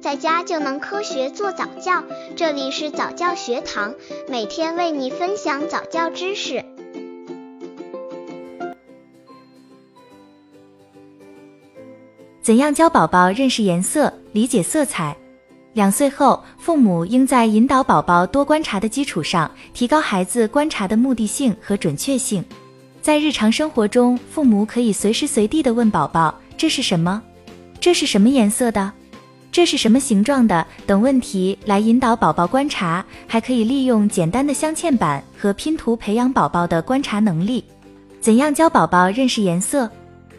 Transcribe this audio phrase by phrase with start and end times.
[0.00, 2.02] 在家就能科学做早教。
[2.34, 3.94] 这里是早教学堂，
[4.28, 6.64] 每天为你分享早教知识。
[12.40, 15.14] 怎样教宝宝认识颜色、理解色彩？
[15.74, 22.42] 两岁后，父母应在引导宝宝多观察的基础上，提高孩子观察的目的性和准确性。
[23.02, 27.22] 在日常生活中，父母可以随时随地的问宝宝：“这是什么？
[27.78, 28.92] 这是什么颜色的？
[29.52, 33.04] 这是什么形状的？”等问题来引导宝宝观察。
[33.26, 37.64] 还可以利用简单的镶嵌板和拼图培养宝宝的观察能力。
[38.20, 39.88] 怎样教宝宝认识颜色？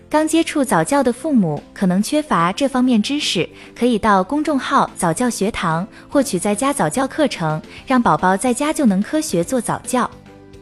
[0.10, 10.10] 刚接触早教的父母可能缺乏这方面知识，可以到公众号早教学堂获取在家早教课程，让宝宝在家就能科学做早教。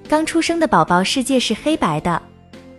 [0.07, 2.21] 刚出生的宝宝世界是黑白的，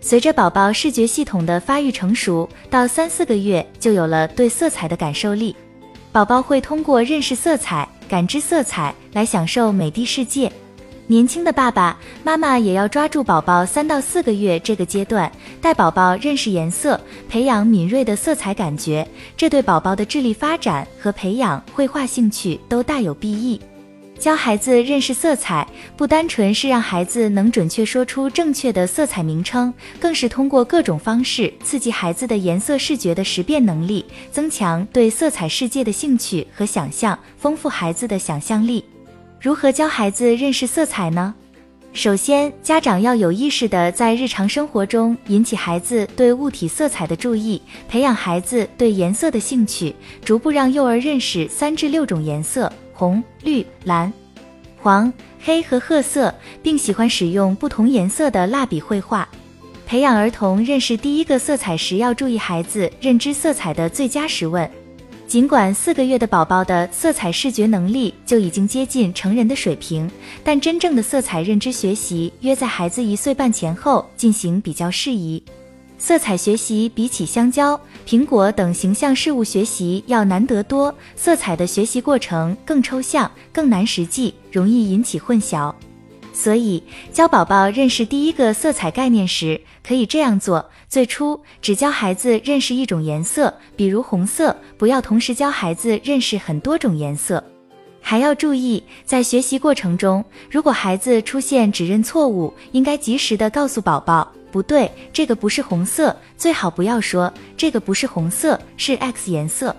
[0.02, 5.54] 随着宝宝视觉系统的发育成熟，到三四个月就有了对色彩的感受力，
[6.10, 10.50] 宝宝会通过认识色彩、感知色彩来享受美的世界。
[11.06, 16.98] 年轻的爸爸妈妈也要抓住宝宝三到四个月这个阶段，带宝宝认识颜色，
[17.28, 23.60] 培养敏锐的色彩感觉，这对宝宝的智力发展和培养绘画兴趣都大有裨益。
[24.20, 38.84] 教孩子认识色彩，不单纯是让孩子能准确说出正确的色彩名称，更是通过各种方式刺激孩子的颜色视觉的识别能力，增强对色彩世界的兴趣和想象，丰富孩子的想象力。
[39.40, 41.34] 如何教孩子认识色彩呢？
[41.94, 54.12] 首先，家长要有意识的在日常生活中引起孩子对物体色彩的注意，培养孩子对颜色的兴趣，逐步让幼儿认识三至六种颜色：红、绿、蓝、
[54.76, 55.10] 黄、
[55.42, 59.26] 黑和褐色，并喜欢使用不同颜色的蜡笔绘画。
[59.86, 64.70] 培养儿童认识第一个色彩时，要注意孩子认知色彩的最佳时问。
[65.26, 70.10] 尽管四个月的宝宝的色彩视觉能力就已经接近成人的水平，
[70.44, 75.42] 但真正的色彩认知学习约在孩子一岁半前后进行比较适宜。
[76.00, 77.78] 色彩学习比起香蕉、
[78.08, 85.72] 苹果等形象事物学习要难得多，色彩的学习过程更抽象、更难实际，容易引起混淆。
[86.32, 97.44] 所以，教宝宝认识第一个色彩概念时，可以这样做：最初只教孩子认识一种颜色，比如红色，不要同时教孩子认识很多种颜色。
[98.00, 106.14] 还要注意，在学习过程中，如果孩子出现指认错误，应该及时的告诉宝宝，不对，这个不是红色。
[106.36, 109.74] 最好不要说这个不是红色，是 X 颜色。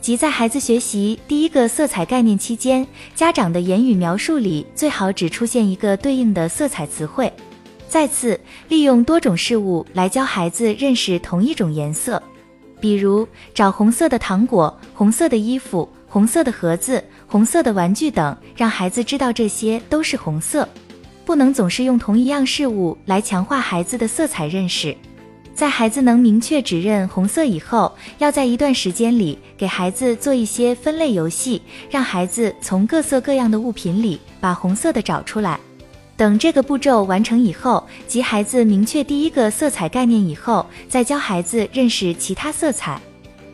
[0.00, 7.32] 即在孩子学习第一个色彩概念期间，家长的言语描述里最好只出现一个对应的色彩词汇。
[7.88, 12.22] 再次，利用多种事物来教孩子认识同一种颜色，
[12.80, 20.68] 比如找红色的糖果、红色的衣服、红色的盒子、红色的玩具等，让孩子知道这些都是红色。
[21.28, 24.96] 不能总是用同一样事物来强化孩子的色彩认识。
[25.54, 35.60] 在孩子能明确指认红色以后，要在一段时间里给孩子做一些分类游戏，让孩子从各色各样的物品里把红色的找出来。
[36.16, 42.98] 等这个步骤完成以后，及孩子明确第一个色彩概念以后，再教孩子认识其他色彩。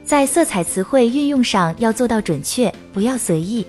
[0.05, 3.67] 在色彩词汇运用上要做到准确，不要随意。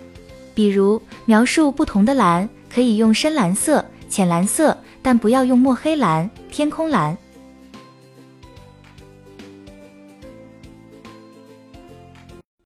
[0.54, 7.18] 比如描述不同的蓝，可以用深蓝色、浅蓝色，但不要用墨黑蓝、天空蓝。